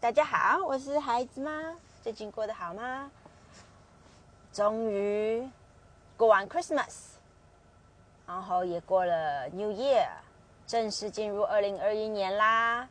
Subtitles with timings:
[0.00, 3.10] 大家好，我是孩子妈，最近过得好吗？
[4.52, 5.48] 终于
[6.18, 7.14] 过完 Christmas，
[8.26, 10.08] 然后也过了 New Year，
[10.66, 12.86] 正式进入二零二一年啦。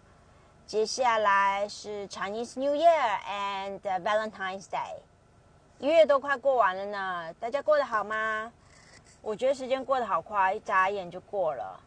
[0.66, 4.96] 接下来是 Chinese New Year and Valentine's Day，
[5.78, 8.52] 一月都快过完了呢，大家过得好吗？
[9.22, 11.80] 我觉得时间过得好快，一眨眼就过了。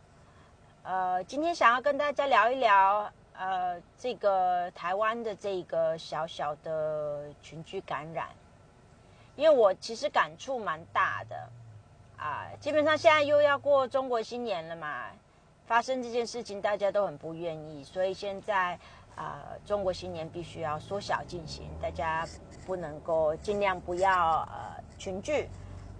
[0.84, 3.10] 呃，今天想要跟大家聊一聊。
[3.38, 8.26] 呃，这个台湾的这个小小的群聚感染，
[9.36, 11.48] 因为我其实感触蛮大的
[12.16, 12.48] 啊。
[12.58, 15.04] 基本上现在又要过中国新年了嘛，
[15.66, 18.76] 发生这件事情大家都很不愿意，所以现在
[19.14, 22.26] 啊，中国新年必须要缩小进行，大家
[22.66, 25.48] 不能够尽量不要呃群聚，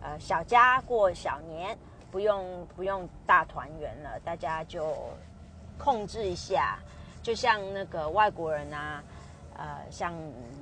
[0.02, 1.78] 呃小家过小年，
[2.10, 4.92] 不用不用大团圆了，大家就
[5.78, 6.80] 控制一下。
[7.28, 9.04] 就像那个外国人啊，
[9.54, 10.14] 呃，像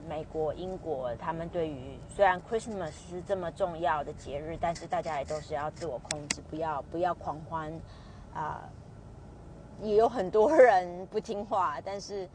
[0.08, 7.72] 美国、英国，他们对于虽然 Christmas 是这么重要的节日，但是大家也都是要自我控制，不要不要狂欢
[8.34, 8.68] 啊。
[9.80, 12.28] 也有很多人不听话，但是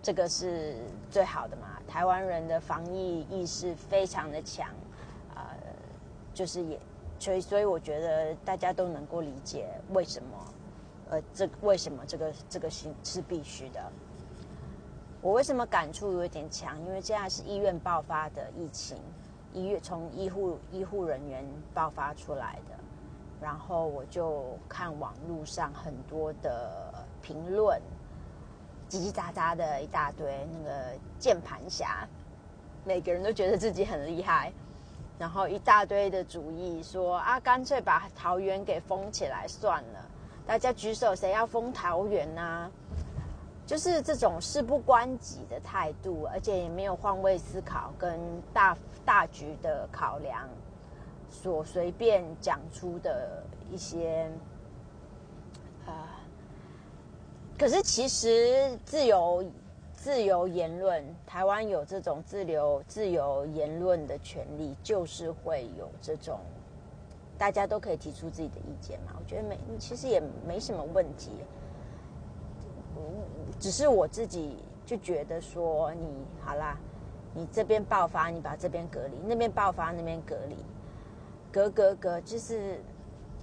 [0.00, 0.76] 这个是
[1.10, 1.80] 最好的嘛。
[1.88, 4.68] 台湾人的防疫意识非常的强
[5.34, 5.50] 啊，
[6.32, 6.78] 就是也
[7.18, 10.36] 所以所以我觉得大家都能够理解为什么。
[11.10, 13.80] 呃，这为什么这个这个是是必须的？
[15.20, 16.78] 我为什么感触有点强？
[16.84, 18.98] 因为现在是医院爆发的疫情，
[19.52, 22.74] 医院从医护医护人员爆发出来的，
[23.40, 27.80] 然后我就看网络上很多的评论，
[28.90, 32.06] 叽叽喳喳的一大堆，那个键盘侠，
[32.84, 34.52] 每个人都觉得自己很厉害，
[35.18, 40.10] 然后一大堆的主意说啊，干脆把桃园给封起来算了。
[40.46, 42.70] 大家举手，谁要封桃园啊？
[43.66, 48.20] 就是这种事不关己的态度，而且也没有换位思考跟
[48.52, 50.46] 大大局的考量，
[51.30, 53.42] 所随便讲出的
[53.72, 54.30] 一些
[55.86, 56.20] 啊。
[57.58, 59.42] 可是其实自由
[59.94, 66.38] 自由言论，台湾有这种自由自由言论的权利，就是会有这种。
[67.36, 69.12] 大家都可以提出自己的意见嘛？
[69.18, 71.30] 我觉得没，其实也没什么问题。
[73.58, 76.06] 只是我自己就觉得说，你
[76.40, 76.78] 好啦，
[77.34, 80.56] 你这边爆发，你把这边隔离；那边爆发，那边隔离，
[81.50, 82.80] 隔隔隔，就是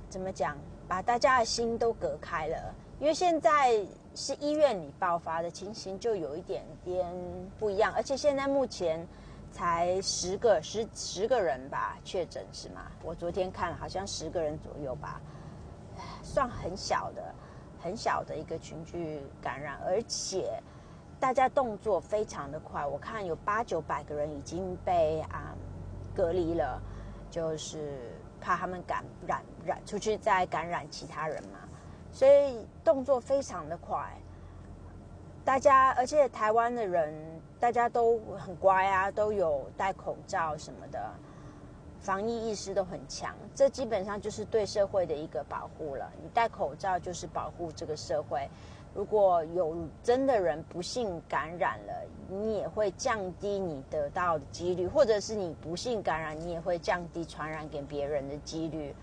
[0.09, 2.73] 怎么讲，把大家的心都隔开了。
[2.99, 3.85] 因为现在
[4.15, 7.13] 是医院里爆发的情形，就有一点点
[7.59, 9.05] 不一样，而且现在目前。
[9.51, 12.83] 才十个十十个人吧，确诊是吗？
[13.03, 15.21] 我昨天看好像十个人左右吧，
[16.23, 17.35] 算很小的，
[17.79, 20.61] 很小的一个群聚感染，而且
[21.19, 22.85] 大家动作非常的快。
[22.85, 25.53] 我看有八九百个人已经被啊
[26.15, 26.81] 隔离了，
[27.29, 27.99] 就是
[28.39, 31.59] 怕他们感染染出去再感染其他人嘛，
[32.11, 34.17] 所以动作非常的快。
[35.43, 37.13] 大家，而且台湾的人，
[37.59, 41.11] 大家都很乖啊，都有戴口罩什么的，
[41.99, 43.35] 防疫意识都很强。
[43.55, 46.11] 这基本上就是对社会的一个保护了。
[46.21, 48.47] 你戴口罩就是保护这个社会。
[48.93, 51.93] 如果有真的人不幸感染了，
[52.29, 58.93] 你也会降低你得到的几率，或者是你不幸感染，你也会降低传染给别人的几率。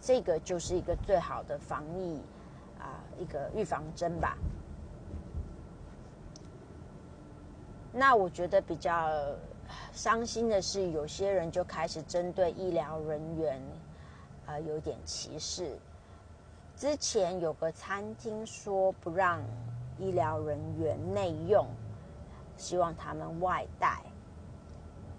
[0.00, 2.22] 这个就是一个最好的防疫
[2.78, 4.38] 啊，一个预防针吧。
[7.98, 9.10] 那我觉得比较
[9.92, 13.60] 伤心的是，有些人就开始针对医疗人员，
[14.46, 15.76] 啊，有点歧视。
[16.76, 19.42] 之前有个餐厅说不让
[19.98, 21.66] 医疗人员内用，
[22.56, 24.00] 希望他们外带。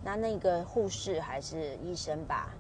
[0.02, 2.56] 那那个护士还是医生吧，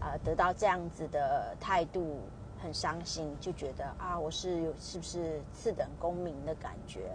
[0.00, 2.20] 啊，得到这样子的态度，
[2.62, 7.10] 很伤心，就觉得啊，我是有是不是次等公民的感觉。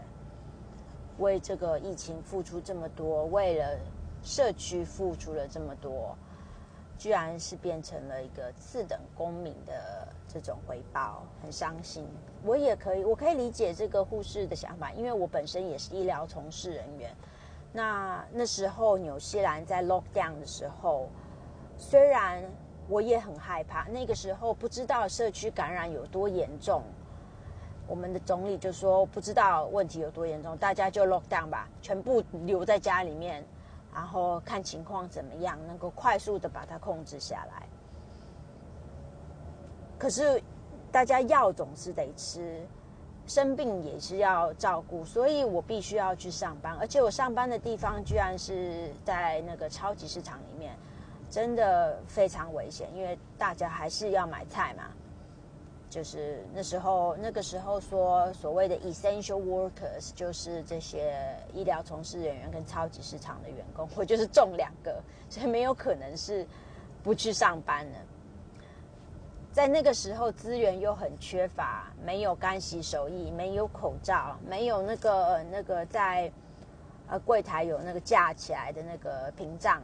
[1.19, 3.77] 为这个疫情付出这么多，为了
[4.23, 6.17] 社区付出了这么多，
[6.97, 12.07] 居然是变成了一个次等公民的这种回报，很伤心。
[12.43, 17.15] 我也可以，我可以理解这个护士的想法，因为我本身也是医疗从事人员。
[17.71, 21.09] 那那时候纽西兰在 lock down 的时候，
[21.77, 22.43] 虽然
[22.87, 26.83] 我也很害怕，那个时候不知道社区感染有多严重。
[27.87, 33.45] 我们的总理就说：“不知道问题有多严重，大家就 lock down 吧，全部留在家里面，
[33.93, 37.67] 然后看情况怎么样，能够快速的把它控制下来。”
[39.99, 40.41] 可是
[40.91, 42.65] 大家药总是得吃，
[43.27, 50.75] 生病也是要照顾，所以我必须要去上班，而且我上班的地方居然是在那个超级市场里面，
[51.29, 54.85] 真的非常危险，因为大家还是要买菜嘛。
[55.93, 61.15] 就是那时候，那个时候说所谓的 essential workers，就是这些
[61.53, 64.99] 医疗从事人员跟超级市场的员工，我就是中两个，
[65.29, 66.47] 所以没有可能是
[67.03, 67.99] 不去上班的。
[69.51, 76.31] 在那个时候，资源又很缺乏，没有干洗手液，没有口罩，没有那个那个在
[77.07, 79.79] 呃柜台有那个架起来的那个屏障，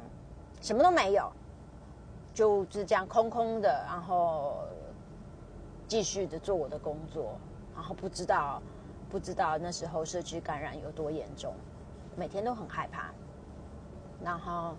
[0.60, 1.32] 什么都没有，
[2.34, 4.64] 就是这样空空的，然后
[5.90, 7.38] 继续的做我的工作，
[7.76, 8.62] 然后不知道
[9.10, 11.54] 不知道那时候社区感染有多严重，
[12.16, 13.12] 每天都很害怕，
[14.24, 14.74] 然后。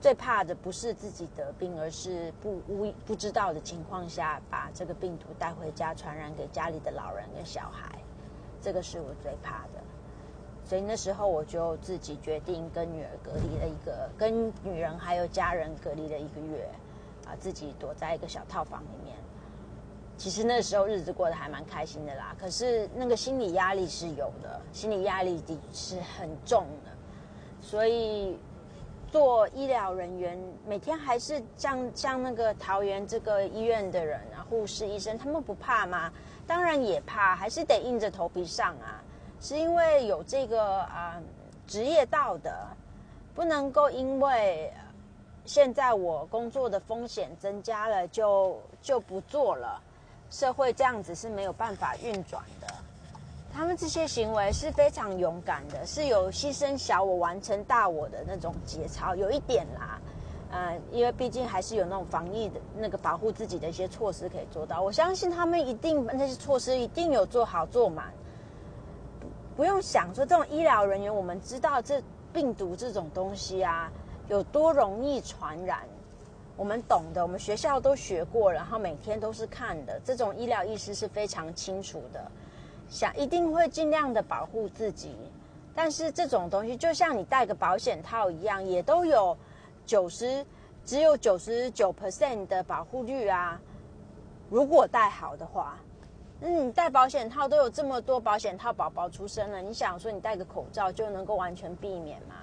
[0.00, 7.98] 最怕的不是自己得病，而是不无不知道的情况下把这个病毒带回家，传染给家里的老人跟小孩。
[8.62, 9.82] 这个是我最怕的。
[10.64, 16.70] 所以那时候我就自己决定跟女儿隔离了一个，跟女人还有家人隔离了一个月，
[17.26, 19.16] 啊，自己躲在一个小套房里面。
[20.18, 26.90] 其实那时候日子过得还蛮开心的啦，可是那个心理压力是有的，心理压力的是很重的，
[27.62, 28.36] 所以。
[29.10, 36.12] 做医疗人员，每天还是像像那个桃园这个医院的人啊，护士、医生，他们不怕吗？
[36.46, 39.02] 当然也怕，还是得硬着头皮上啊。
[39.40, 41.18] 是因为有这个啊
[41.66, 42.50] 职业道德，
[43.34, 44.70] 不能够因为
[45.46, 49.82] 现在我工作的风险增加了，就就不做了。
[50.30, 52.66] 社会这样子是没有办法运转的。
[53.52, 59.98] 他们这些行为是非常勇敢的，是有牺牲小我完成大我的那种节操，有一点啦，
[60.50, 64.80] 呃，因为毕竟还是有那种防疫的那个保护自己的一些措施可以做到。
[64.80, 68.12] 我相信他们一定那些措施一定有做好做满，
[69.56, 72.00] 不用想说这种医疗人员，我们知道这
[72.32, 73.90] 病毒这种东西啊
[74.28, 75.80] 有多容易传染，
[76.58, 82.20] 我们懂的，我们学校都学过，然后每天都是看的，这种医疗意识是非常清楚的。
[82.88, 85.14] 想一定会尽量的保护自己，
[85.72, 89.36] 但是这种东西就像你戴个保险套一样，也都有
[89.86, 90.44] 九十
[90.84, 93.60] 只有九十九 percent 的保护率啊。
[94.50, 95.78] 如果戴好的话，
[96.40, 102.34] 那你戴保险套都有这么多保险套宝宝出生了，你想说你戴个口罩就能够完全避免吗？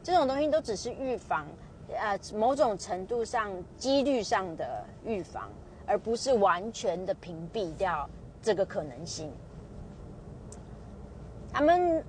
[0.00, 1.46] 这种东西都只是预防，
[1.92, 5.50] 呃，某种程度上几率上的预防，
[5.86, 8.08] 而不是完全的屏蔽掉
[8.42, 9.30] 这个可能性。
[11.52, 12.04] 他们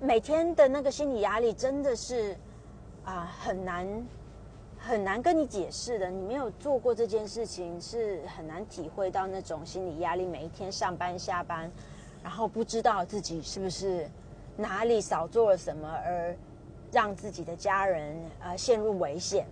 [0.00, 2.36] 每天的那个心理压力真的是
[3.04, 4.06] 啊很难
[4.78, 6.08] 很难跟你解释的。
[6.08, 10.24] 你没有做过这件事情，是很难体会到那种心理压力。
[10.24, 11.70] 每一天上班下班，
[12.22, 14.08] 然后不知道自己是不是
[14.56, 16.34] 哪里少做了什么，而
[16.92, 19.46] 让自己的家人呃陷入危险。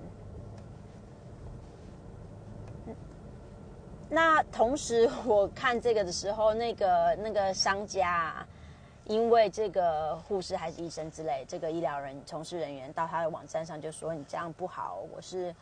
[4.09, 8.47] 那同时我看这个的时候，那个那个商家。
[9.09, 15.55] 因为这个护士还是医生之类，这个医疗人从事人员到他的网站上就说你这样不好，我是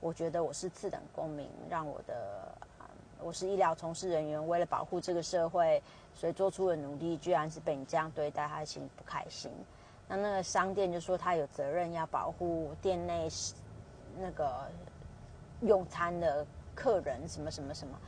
[0.00, 2.52] 我觉得我是次等公民，让我的
[3.20, 5.80] 我是医疗从事人员，为了保护这个社会，
[6.12, 9.48] 所以做出了努力，居然是被你这样对待，他心里不开心。
[10.08, 13.28] 那那个商店就说他有责任要保护店内
[14.18, 14.66] 那个
[15.60, 17.98] 用餐的客人，什么什么什么，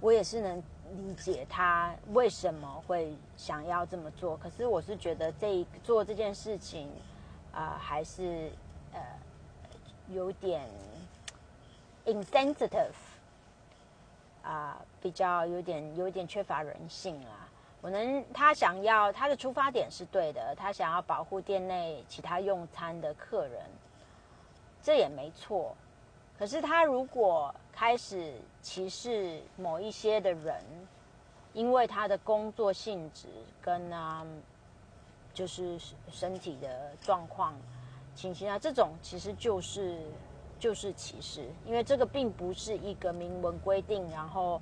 [0.00, 0.62] 我也是能。
[0.96, 6.90] 理解他为什么会想要这么做，可是我是觉得这做这件事情
[7.52, 8.52] 啊，还是
[8.92, 9.00] 呃
[10.10, 10.68] 有点
[12.04, 12.92] insensitive
[14.42, 17.43] 啊，比较有点有点缺乏人性啦。
[17.84, 23.60] 我能他想要他的出发点是对的，他想要保护店内其他用餐的客人，
[24.82, 25.76] 这也没错。
[26.38, 30.64] 可是他如果开始歧视某一些的人，
[31.52, 33.28] 因为他的工作性质
[33.60, 34.24] 跟啊，
[35.34, 35.78] 就是
[36.10, 37.52] 身体的状况
[38.14, 40.00] 情形啊，这种其实就是
[40.58, 44.58] 就是歧视，因为这个并不是一个明文规定，然后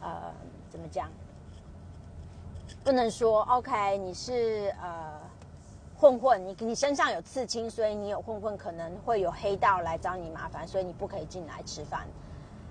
[0.00, 0.32] 呃
[0.70, 1.10] 怎么讲，
[2.84, 5.20] 不能说 OK 你是呃。
[5.94, 12.08] 混混，你你身上有刺青，所以你有混混可能会有黑道来找你麻烦，所以你不可以进来吃饭。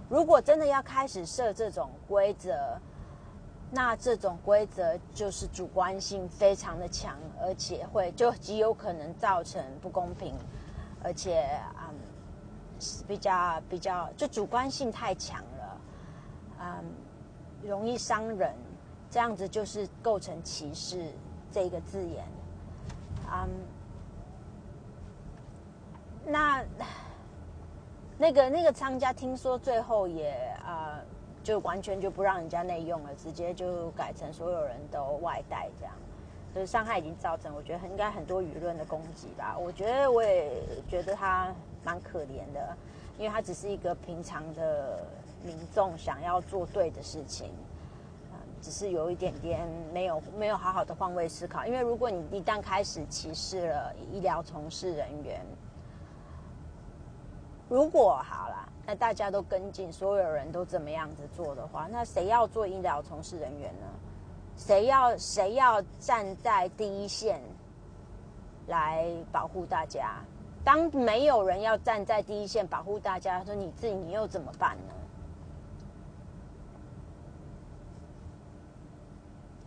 [0.10, 2.78] 如果真的要开始设这种规则，
[3.72, 10.36] 那这种规则就是主观性非常的强，而且会就极有可能造成不公平，
[11.02, 11.96] 而且嗯
[13.08, 15.82] 比较比较就主观性太强了，
[16.60, 16.84] 嗯
[17.64, 18.54] 容易伤人，
[19.12, 21.12] 这样子就是构成歧视
[21.52, 22.26] 这个字眼。
[23.32, 23.50] 嗯，
[26.26, 26.64] 那
[28.18, 30.32] 那个那个商家听说最后也
[30.66, 31.00] 啊，
[31.44, 35.94] 就完全就不让人家内用了，直接就改成所有人都外带这样。
[36.54, 39.58] 就是伤害已经造成，我觉得应该很多舆论的攻击吧。
[39.58, 41.54] 我觉得我也觉得他
[41.84, 42.76] 蛮可怜的，
[43.18, 45.00] 因为他只是一个平常的
[45.46, 47.52] 民众想要做对的事情，
[48.62, 51.66] 只是有一点点没有没有好好的换位思考。
[51.66, 55.42] 因为如果你一旦开始歧视了医疗从事人员，
[57.68, 63.88] 如果好了，那大家都跟进，所有人都怎么样子做的话，那谁要做医疗从事人员呢？
[64.58, 67.42] 谁要谁要站在第一线
[68.68, 70.18] 来保护大家？
[70.64, 74.94] 当没有人要站在第一线保护大家，说你自己你又怎么办呢？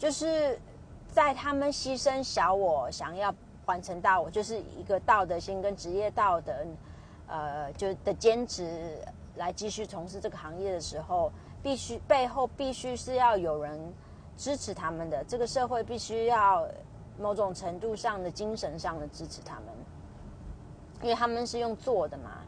[0.04, 0.60] 就是
[1.08, 3.34] 在他们牺牲小我，想要
[3.64, 6.52] 完成大我，就是一个道德心跟职业道德，
[7.26, 8.98] 呃，就的坚持
[9.36, 11.32] 来继续从事这个行业的时候，
[11.62, 13.80] 必须背后必须是要有人。
[14.36, 16.66] 支持他们的这个社会必须要
[17.16, 19.66] 某种程度上的精神上的支持他们，
[21.02, 22.42] 因为他们是用做的嘛，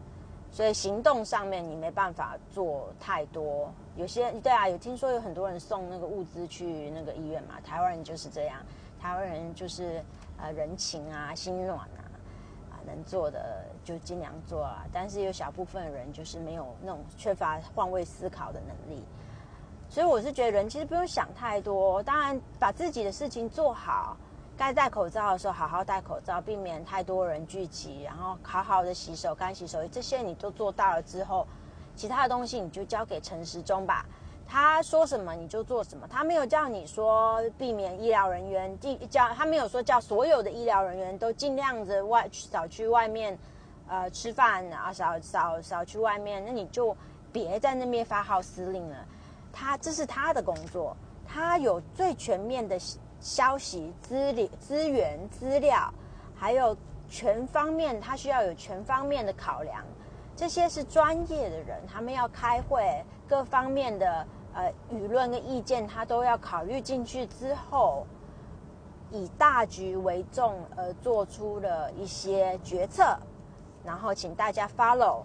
[0.57, 3.71] 所以行动上面你没办法做太多。
[3.95, 8.57] 有些对啊，有听说有很多人送那个物资去那个医院嘛，台湾人就是这样，
[8.99, 10.03] 台湾人就是
[10.39, 12.01] 呃人情啊、心软啊，
[12.71, 14.87] 啊能做的就尽量做啊。
[14.91, 19.05] 但是有小部分人就是没有那种缺乏换位思考的能力。
[19.91, 24.17] 所以我是觉得人其实不用想太多，当然把自己的事情做好，
[24.57, 31.47] 该戴口罩的时候好好戴口罩，避免太多人聚集，然后好好的洗手、干洗手，这些你都做到了之后，
[31.95, 34.07] 其他的东西你就交给陈时中吧，
[34.47, 43.39] 他说什么你就做什么，他没有叫你说避免医疗人员尽，叫他没有说叫所有的医疗人员都尽量的外少去外面，
[43.89, 46.97] 呃吃饭啊少少少去外面，那你就
[47.31, 48.97] 别在那边发号施令了。
[49.53, 50.97] 他这是他的工作，
[51.27, 52.79] 他有最全面的
[53.21, 55.93] 消息、资料、资源、资料，
[56.35, 56.77] 还有
[57.09, 59.85] 全方面，他需要有全方面的考量。
[60.35, 68.07] 这些是专业的人，他们要开会，各方面的呃舆论跟意见，他都要考虑进去之后，
[69.11, 73.17] 以大局为重而做出了一些决策，
[73.83, 75.23] 然后请大家 follow。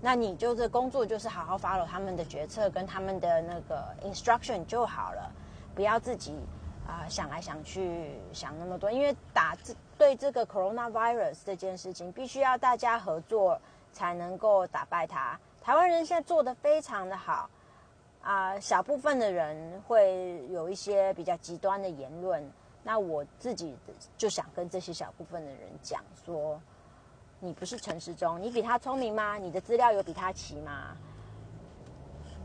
[0.00, 5.30] 那你就这工作就是好好 follow 他们的决策跟他们的那个 instruction 就好了，
[5.74, 6.34] 不要自己
[6.86, 13.60] 啊想来想去想那么多，因为打这对这个 coronavirus 这件事情，必须要大家合作
[13.92, 15.38] 才能够打败它。
[15.60, 17.50] 台湾人现在做的非常的好
[18.22, 22.50] 啊，小部分的人会有一些比较极端的言论，
[22.82, 23.76] 那我自己
[24.16, 26.60] 就想跟这些小部分的人讲说。
[27.38, 29.36] 你不是陈时中，你比他聪明吗？
[29.36, 30.96] 你的资料有比他齐吗？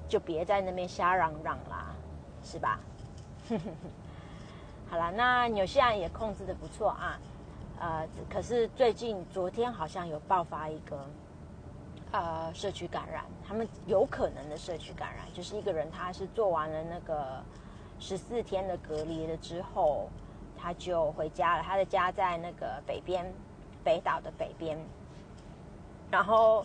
[0.10, 1.96] 就别在那边瞎嚷嚷啦，
[2.44, 2.78] 是吧？
[3.48, 3.90] 哼哼哼
[4.92, 7.18] 好了，那纽西兰也控制的不错啊，
[7.80, 11.06] 呃，可是最近昨天好像有爆发一个
[12.12, 17.42] 呃社区感染，他们有可能的社区感染，就是一个人他是做完了那个
[18.00, 20.10] 十四天的隔离了之后，
[20.58, 23.26] 他就回家了，他的家在那个北边。
[23.84, 24.78] 北岛的北边，
[26.12, 26.64] 然后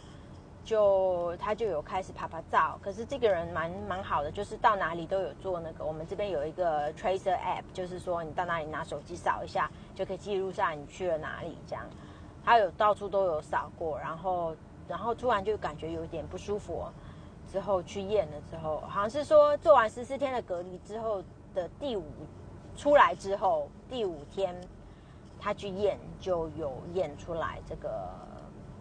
[0.66, 2.78] 就他就有开始拍拍照。
[2.82, 5.84] 可是这个人蛮蛮好的，就是到哪里都有做那个。
[5.84, 11.56] 我们这边有一个 Tracer App，就是说你到哪里拿手机扫一下，就可以记录下你去了哪里。
[11.66, 11.84] 这样，
[12.44, 13.98] 他有到处都有扫过。
[13.98, 14.54] 然后，
[14.86, 16.84] 然后突然就感觉有点不舒服，
[17.50, 21.22] 之后去验了之后，好像是说做完十四天的隔离之后
[21.54, 22.04] 的第五
[22.76, 24.54] 出来之后第五天。
[25.38, 28.08] 他去验就有验出来这个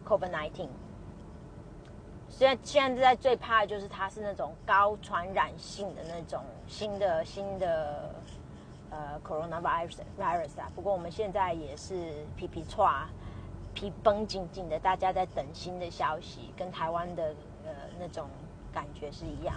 [0.08, 0.70] COVID nineteen。
[2.38, 8.14] 现在现在最怕的就是它是那种高传染性的那种新的新的
[8.90, 10.70] 呃 coronavirus virus 啊。
[10.76, 13.08] 不过我们现在也是皮皮叉
[13.74, 18.28] 皮绷紧紧的，大家在等新的消息，跟台湾的呃那种
[18.74, 19.56] 感觉是一样。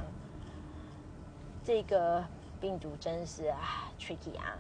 [1.65, 2.25] 这个
[2.61, 4.57] 病毒真是啊 tricky 啊，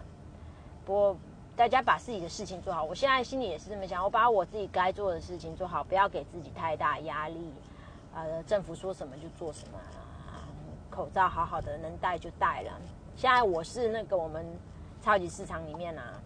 [0.85, 1.17] 不过。
[1.57, 4.01] 大家把自己的事情做好，我现在心里也是这么想。
[4.01, 7.53] 我把我自己该做的事情做好，不要给自己太大压力。
[8.15, 9.79] 呃，政府说什么就做什么，
[10.33, 10.43] 啊
[10.91, 12.73] 口罩好好的能戴就戴了。
[13.17, 14.45] 现在我是那个我们
[15.03, 16.21] 超级市场里面啊，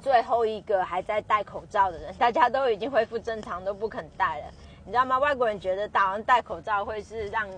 [0.00, 4.52] 最后一个还在戴口罩的人， 大家都已经恢复正常，都不肯戴了。
[4.84, 5.18] 你知道吗？
[5.18, 7.48] 外国人觉得打完戴口罩会是让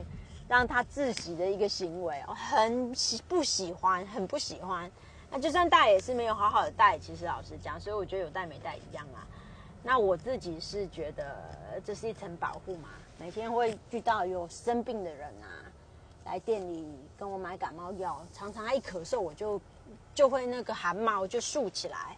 [0.47, 4.91] 让他窒息的一个行为，哦很喜不喜欢，很不喜欢。
[5.31, 9.25] 那就算戴也是没有好好的戴，其实老实讲，所以我觉得有戴没戴一样啊。
[9.87, 12.89] 那我自己是觉得这是一层保护嘛，
[13.19, 15.47] 每天会遇到有生病的人啊，
[16.25, 16.89] 来店里
[17.19, 19.61] 跟我买感冒药，常常一咳嗽我就
[20.15, 22.17] 就会那个汗毛就竖起来。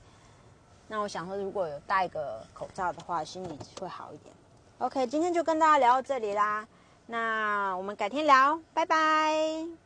[0.86, 4.32] 那我想说，如果有戴个口罩的话，心里会好一点。
[4.78, 6.64] OK，今天就跟大家聊到这里啦，
[7.06, 9.85] 那我们改天聊，拜拜。